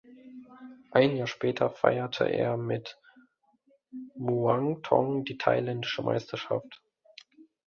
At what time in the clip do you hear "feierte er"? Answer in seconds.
1.69-2.57